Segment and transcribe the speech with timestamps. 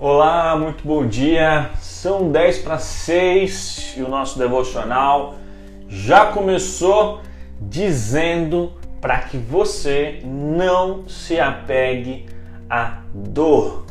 [0.00, 1.70] Olá, muito bom dia.
[1.80, 5.34] São 10 para 6 e o nosso devocional
[5.88, 7.20] já começou
[7.60, 12.26] dizendo para que você não se apegue
[12.70, 13.86] à dor,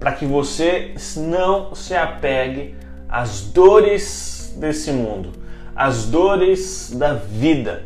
[0.00, 2.74] para que você não se apegue
[3.06, 5.30] às dores desse mundo,
[5.76, 7.84] às dores da vida.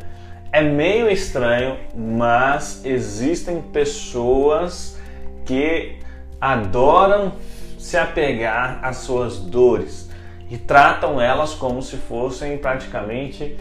[0.52, 4.96] É meio estranho, mas existem pessoas
[5.44, 5.98] que
[6.40, 7.32] adoram
[7.78, 10.10] se apegar às suas dores
[10.50, 13.56] e tratam elas como se fossem praticamente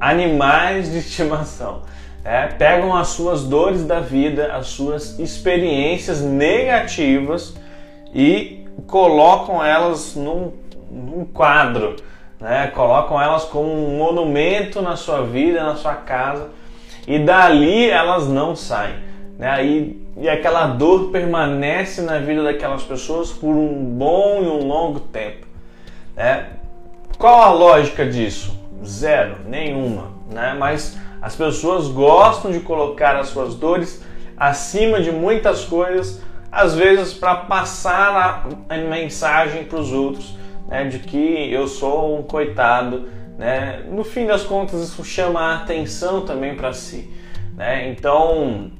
[0.00, 1.82] animais de estimação.
[2.24, 7.54] É, pegam as suas dores da vida, as suas experiências negativas
[8.14, 10.52] e colocam elas num,
[10.90, 11.96] num quadro,
[12.40, 12.68] né?
[12.68, 16.48] colocam elas como um monumento na sua vida, na sua casa
[17.06, 18.94] e dali elas não saem.
[19.38, 19.66] Né?
[19.66, 25.00] E, e aquela dor permanece na vida daquelas pessoas por um bom e um longo
[25.00, 25.46] tempo.
[26.14, 26.46] Né?
[27.18, 28.58] Qual a lógica disso?
[28.84, 30.12] Zero, nenhuma.
[30.30, 30.54] Né?
[30.58, 34.04] Mas as pessoas gostam de colocar as suas dores
[34.36, 40.36] acima de muitas coisas, às vezes para passar a, mensagem para os outros
[40.68, 43.08] né, de que eu sou um coitado.
[43.36, 43.84] Né?
[43.90, 47.10] No fim das contas, isso chama a atenção também para si.
[47.56, 47.88] Né?
[47.88, 48.70] Então,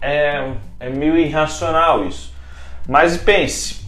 [0.00, 2.32] é, é meio irracional isso.
[2.88, 3.86] Mas pense,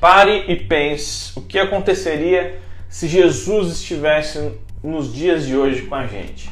[0.00, 6.06] pare e pense o que aconteceria se Jesus estivesse nos dias de hoje com a
[6.06, 6.50] gente.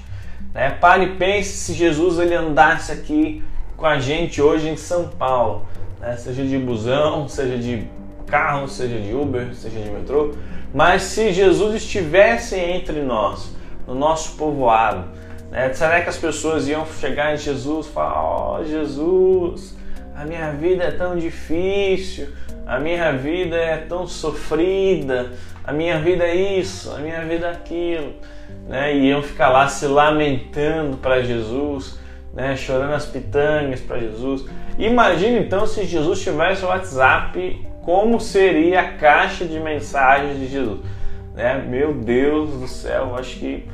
[0.55, 0.71] Né?
[0.71, 3.43] Pare e pense se Jesus ele andasse aqui
[3.77, 5.67] com a gente hoje em São Paulo,
[6.01, 6.17] né?
[6.17, 7.89] seja de busão, seja de
[8.27, 10.35] carro, seja de Uber, seja de metrô.
[10.73, 15.05] Mas se Jesus estivesse entre nós, no nosso povoado,
[15.51, 15.73] né?
[15.73, 19.77] Será que as pessoas iam chegar em Jesus e falar: Ó oh, Jesus,
[20.15, 22.29] a minha vida é tão difícil,
[22.67, 25.31] a minha vida é tão sofrida,
[25.65, 28.15] a minha vida é isso, a minha vida é aquilo.
[28.69, 28.95] Né?
[28.95, 31.99] E iam ficar lá se lamentando para Jesus,
[32.35, 32.55] né?
[32.57, 34.45] chorando as pitangas para Jesus.
[34.79, 40.81] Imagina então se Jesus tivesse o WhatsApp, como seria a caixa de mensagens de Jesus.
[41.35, 41.65] Né?
[41.67, 43.67] Meu Deus do céu, acho que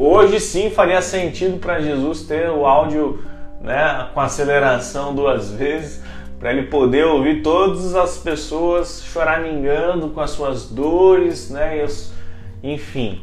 [0.00, 3.20] Hoje sim faria sentido para Jesus ter o áudio
[3.60, 6.00] né, com aceleração duas vezes,
[6.38, 11.84] para ele poder ouvir todas as pessoas choramingando com as suas dores, né,
[12.62, 13.22] enfim.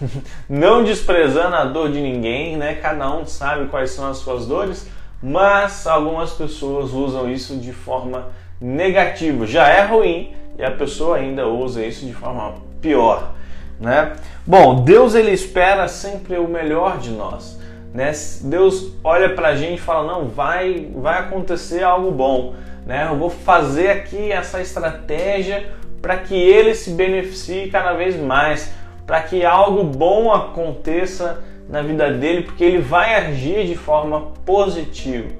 [0.48, 2.74] Não desprezando a dor de ninguém, né?
[2.76, 4.88] Cada um sabe quais são as suas dores,
[5.22, 9.46] mas algumas pessoas usam isso de forma negativa.
[9.46, 13.34] Já é ruim e a pessoa ainda usa isso de forma pior
[13.80, 14.12] né?
[14.46, 17.58] Bom, Deus ele espera sempre o melhor de nós,
[17.92, 18.12] né?
[18.42, 22.54] Deus olha para a gente e fala não, vai, vai acontecer algo bom,
[22.86, 23.08] né?
[23.10, 25.66] Eu vou fazer aqui essa estratégia
[26.00, 28.72] para que ele se beneficie cada vez mais,
[29.06, 35.30] para que algo bom aconteça na vida dele, porque ele vai agir de forma positiva.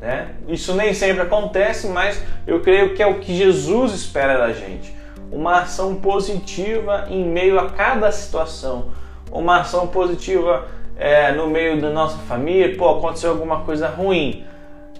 [0.00, 0.28] Né?
[0.48, 5.01] Isso nem sempre acontece, mas eu creio que é o que Jesus espera da gente
[5.32, 8.88] uma ação positiva em meio a cada situação,
[9.32, 14.44] uma ação positiva é, no meio da nossa família, pô, aconteceu alguma coisa ruim,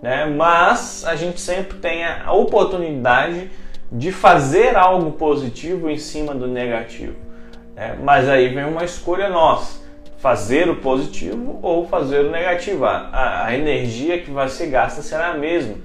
[0.00, 0.25] né?
[0.25, 3.50] Mas a gente sempre tem a oportunidade
[3.93, 7.14] de fazer algo positivo em cima do negativo.
[7.76, 7.99] Né?
[8.03, 9.81] Mas aí vem uma escolha nossa:
[10.16, 12.87] fazer o positivo ou fazer o negativo.
[12.87, 15.76] A, a energia que vai ser gasta será a mesma.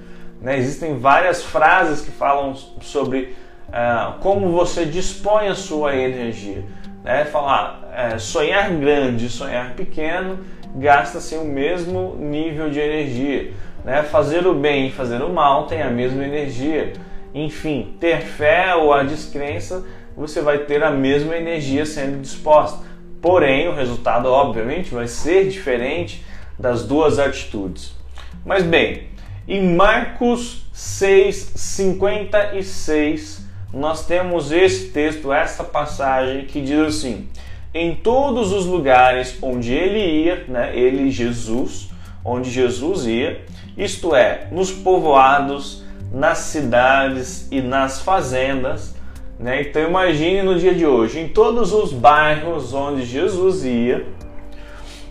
[0.41, 0.57] Né?
[0.57, 3.35] Existem várias frases que falam sobre
[3.71, 6.63] é, como você dispõe a sua energia.
[7.03, 7.25] Né?
[7.25, 10.39] Falar é, sonhar grande, sonhar pequeno,
[10.75, 13.51] gasta-se o mesmo nível de energia.
[13.83, 14.03] Né?
[14.03, 16.93] Fazer o bem e fazer o mal tem a mesma energia.
[17.33, 19.85] Enfim, ter fé ou a descrença,
[20.15, 22.85] você vai ter a mesma energia sendo disposta.
[23.21, 26.23] Porém, o resultado, obviamente, vai ser diferente
[26.57, 27.95] das duas atitudes.
[28.45, 29.09] Mas bem,
[29.47, 37.27] em Marcos 6, 56 nós temos esse texto, essa passagem que diz assim:
[37.73, 41.89] em todos os lugares onde ele ia, né, ele Jesus,
[42.23, 43.41] onde Jesus ia,
[43.77, 48.95] isto é, nos povoados, nas cidades e nas fazendas.
[49.37, 49.61] Né?
[49.61, 54.07] Então imagine no dia de hoje, em todos os bairros onde Jesus ia,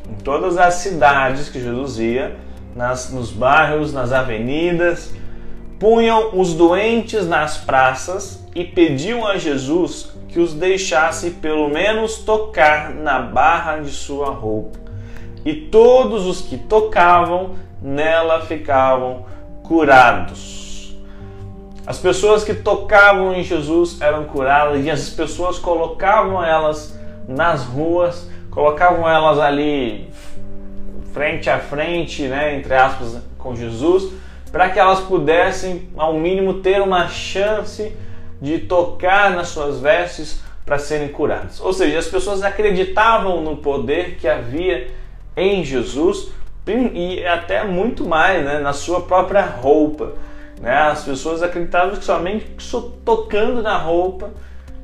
[0.09, 2.37] em todas as cidades que Jesus ia,
[2.75, 5.15] nas, nos bairros, nas avenidas,
[5.79, 12.95] punham os doentes nas praças e pediam a Jesus que os deixasse pelo menos tocar
[12.95, 14.79] na barra de sua roupa.
[15.45, 19.25] E todos os que tocavam nela ficavam
[19.63, 20.95] curados.
[21.87, 28.29] As pessoas que tocavam em Jesus eram curadas e as pessoas colocavam elas nas ruas,
[28.51, 30.11] colocavam elas ali
[31.13, 34.13] frente a frente, né, entre aspas, com Jesus,
[34.57, 37.95] para que elas pudessem, ao mínimo, ter uma chance
[38.41, 41.61] de tocar nas suas vestes para serem curadas.
[41.61, 44.89] Ou seja, as pessoas acreditavam no poder que havia
[45.37, 46.31] em Jesus
[46.95, 50.15] e até muito mais, né, na sua própria roupa.
[50.59, 50.75] Né?
[50.75, 52.47] As pessoas acreditavam que somente
[53.05, 54.31] tocando na roupa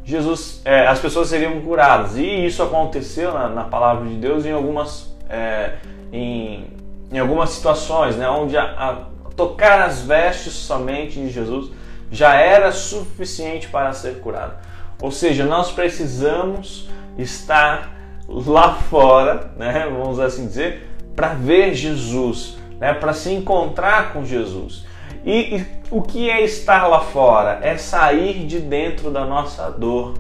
[0.05, 2.19] Jesus, é, as pessoas seriam curadas.
[2.19, 5.77] E isso aconteceu na, na palavra de Deus em algumas, é,
[6.13, 6.67] em,
[7.11, 8.29] em, algumas situações, né?
[8.29, 11.71] onde a, a, tocar as vestes somente de Jesus
[12.11, 14.55] já era suficiente para ser curado.
[15.01, 16.89] Ou seja, nós precisamos
[17.19, 17.93] estar
[18.29, 19.89] lá fora, né?
[19.91, 22.95] vamos assim dizer, para ver Jesus, né?
[22.95, 24.85] para se encontrar com Jesus.
[25.25, 27.61] E, e, o que é estar lá fora?
[27.63, 30.15] É sair de dentro da nossa dor,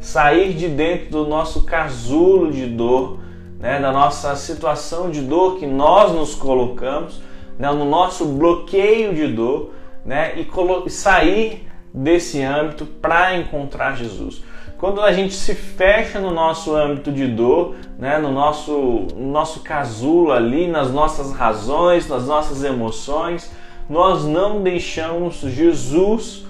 [0.00, 3.18] sair de dentro do nosso casulo de dor,
[3.58, 7.20] né, da nossa situação de dor que nós nos colocamos,
[7.58, 9.72] né, no nosso bloqueio de dor,
[10.04, 14.42] né, e sair desse âmbito para encontrar Jesus.
[14.78, 19.60] Quando a gente se fecha no nosso âmbito de dor, né, no, nosso, no nosso
[19.60, 23.50] casulo ali, nas nossas razões, nas nossas emoções,
[23.90, 26.46] nós não deixamos Jesus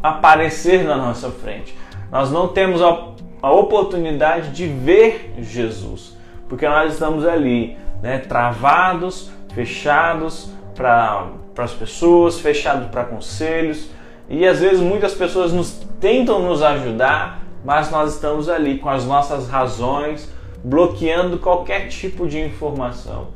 [0.00, 1.76] aparecer na nossa frente.
[2.10, 3.08] Nós não temos a,
[3.42, 6.16] a oportunidade de ver Jesus,
[6.48, 13.90] porque nós estamos ali, né, travados, fechados para as pessoas, fechados para conselhos,
[14.28, 19.04] e às vezes muitas pessoas nos tentam nos ajudar, mas nós estamos ali com as
[19.04, 20.30] nossas razões
[20.62, 23.28] bloqueando qualquer tipo de informação.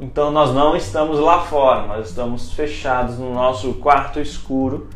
[0.00, 4.88] Então nós não estamos lá fora, nós estamos fechados no nosso quarto escuro,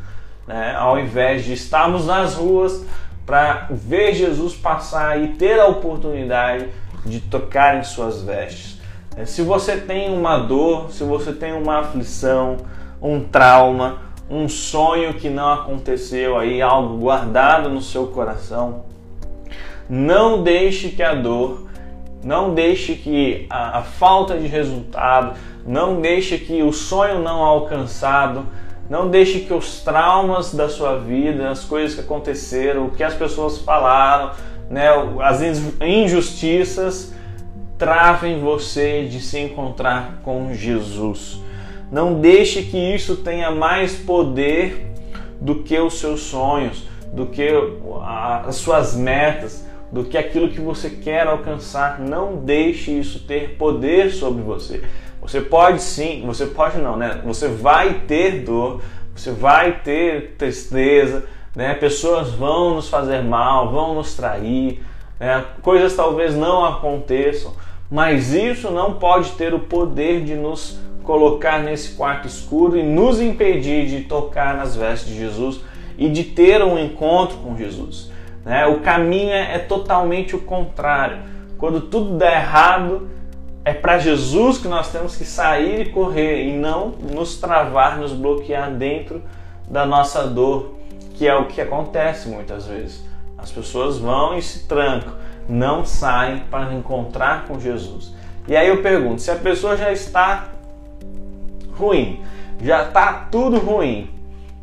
[0.47, 0.75] né?
[0.77, 2.85] ao invés de estarmos nas ruas
[3.25, 6.69] para ver Jesus passar e ter a oportunidade
[7.05, 8.80] de tocar em suas vestes.
[9.21, 12.57] É, se você tem uma dor, se você tem uma aflição,
[13.03, 13.99] um trauma,
[14.31, 18.85] um sonho que não aconteceu aí, algo guardado no seu coração,
[19.89, 21.69] não deixe que a dor
[22.23, 28.45] não deixe que a, a, falta de resultado, não deixe que o sonho não alcançado,
[28.91, 33.15] não deixe que os traumas da sua vida, as coisas que aconteceram, o que as
[33.15, 34.33] pessoas falaram,
[34.69, 34.89] né,
[35.23, 35.41] as
[35.81, 37.15] injustiças
[37.81, 41.41] travem você de se encontrar com Jesus.
[41.91, 44.93] Não deixe que isso tenha mais poder
[45.41, 47.49] do que os seus sonhos, do que
[48.47, 51.99] as suas metas do que aquilo que você quer alcançar.
[51.99, 54.83] Não deixe isso ter poder sobre você.
[55.21, 57.21] Você pode sim, você pode não, né?
[57.25, 58.81] Você vai ter dor,
[59.15, 61.25] você vai ter tristeza,
[61.55, 61.75] né?
[61.75, 64.83] Pessoas vão nos fazer mal, vão nos trair,
[65.19, 65.45] né?
[65.61, 67.55] coisas talvez não aconteçam,
[67.91, 73.21] mas isso não pode ter o poder de nos colocar nesse quarto escuro e nos
[73.21, 75.61] impedir de tocar nas vestes de Jesus
[75.99, 78.11] e de ter um encontro com Jesus.
[78.45, 78.67] Né?
[78.67, 81.19] O caminho é, é totalmente o contrário.
[81.59, 83.09] Quando tudo der errado,
[83.65, 88.13] é para Jesus que nós temos que sair e correr e não nos travar, nos
[88.13, 89.23] bloquear dentro
[89.69, 90.75] da nossa dor,
[91.15, 93.05] que é o que acontece muitas vezes.
[93.37, 95.13] As pessoas vão e se trancam,
[95.51, 98.15] não saem para encontrar com Jesus.
[98.47, 100.49] E aí eu pergunto: se a pessoa já está
[101.73, 102.23] ruim,
[102.63, 104.09] já está tudo ruim,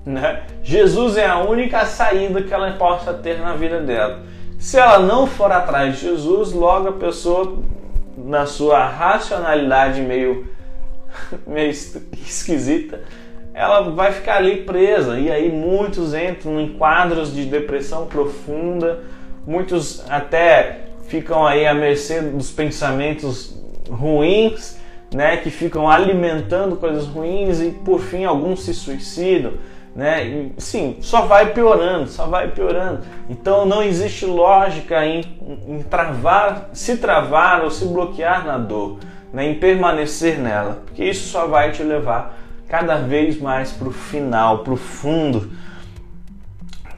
[0.06, 0.44] né?
[0.64, 4.24] Jesus é a única saída que ela possa ter na vida dela.
[4.58, 7.58] Se ela não for atrás de Jesus, logo a pessoa,
[8.18, 10.48] na sua racionalidade meio,
[11.46, 13.02] meio esquisita,
[13.54, 15.20] ela vai ficar ali presa.
[15.20, 19.04] E aí muitos entram em quadros de depressão profunda,
[19.48, 23.58] muitos até ficam aí à mercê dos pensamentos
[23.90, 24.78] ruins,
[25.12, 29.54] né, que ficam alimentando coisas ruins e por fim alguns se suicidam
[29.98, 30.28] né?
[30.28, 33.02] E, sim, só vai piorando, só vai piorando.
[33.28, 35.24] Então não existe lógica em,
[35.68, 39.00] em travar, se travar ou se bloquear na dor,
[39.34, 39.50] né?
[39.50, 42.38] em permanecer nela, porque isso só vai te levar
[42.68, 45.52] cada vez mais para o final, para o fundo.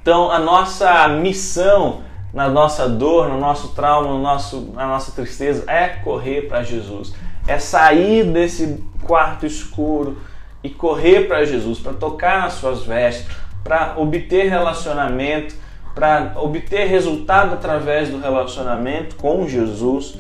[0.02, 2.02] Então a nossa missão
[2.34, 7.14] na nossa dor, no nosso trauma, no nosso, na nossa tristeza é correr para Jesus,
[7.48, 10.18] é sair desse quarto escuro
[10.64, 13.26] e correr para Jesus, para tocar nas suas vestes,
[13.64, 15.56] para obter relacionamento,
[15.96, 20.18] para obter resultado através do relacionamento com Jesus.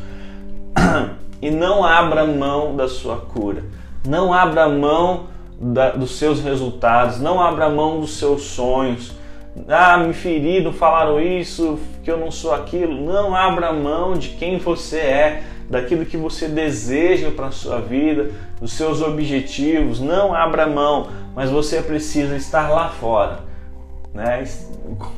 [1.42, 3.64] E não abra mão da sua cura.
[4.06, 5.28] Não abra mão
[5.60, 9.14] da, dos seus resultados, não abra mão dos seus sonhos.
[9.68, 12.94] Ah, me feriram, falaram isso, que eu não sou aquilo.
[12.94, 18.32] Não abra mão de quem você é, daquilo que você deseja para a sua vida,
[18.60, 20.00] dos seus objetivos.
[20.00, 23.40] Não abra mão, mas você precisa estar lá fora,
[24.14, 24.44] né?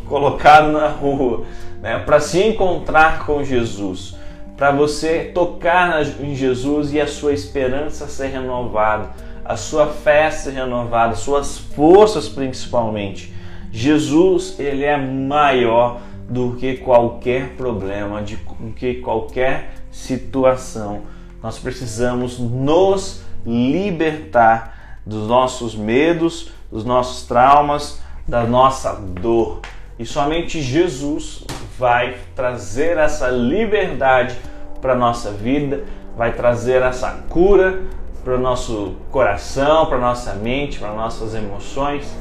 [0.07, 1.45] colocado na rua,
[1.81, 1.99] né?
[1.99, 4.15] para se encontrar com Jesus,
[4.57, 9.09] para você tocar em Jesus e a sua esperança ser renovada,
[9.45, 13.33] a sua fé ser renovada, suas forças principalmente.
[13.71, 21.01] Jesus, ele é maior do que qualquer problema, de, do que qualquer situação.
[21.41, 29.61] Nós precisamos nos libertar dos nossos medos, dos nossos traumas, da nossa dor.
[29.97, 31.43] E somente Jesus
[31.77, 34.35] vai trazer essa liberdade
[34.81, 35.83] para nossa vida,
[36.15, 37.81] vai trazer essa cura
[38.23, 42.15] para o nosso coração, para nossa mente, para nossas emoções.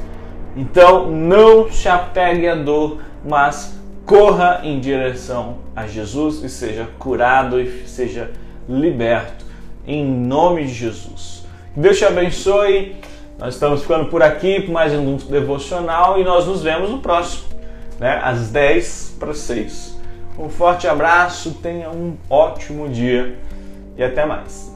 [0.55, 7.59] Então não se apegue à dor, mas corra em direção a Jesus e seja curado
[7.59, 8.31] e seja
[8.67, 9.45] liberto
[9.87, 11.45] em nome de Jesus.
[11.73, 12.97] Que Deus te abençoe.
[13.39, 17.45] Nós estamos ficando por aqui por mais um devocional e nós nos vemos no próximo,
[17.99, 18.19] né?
[18.23, 19.99] Às 10 para 6.
[20.37, 23.37] Um forte abraço, tenha um ótimo dia
[23.97, 24.70] e até mais.